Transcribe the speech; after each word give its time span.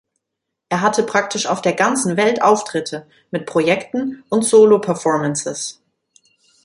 Er 0.69 0.81
hatte 0.81 1.03
praktisch 1.03 1.45
auf 1.45 1.61
der 1.61 1.73
ganzen 1.73 2.17
Welt 2.17 2.41
Auftritte 2.41 3.05
mit 3.29 3.45
Projekten 3.45 4.23
und 4.29 4.43
Solo-Performances. 4.43 5.79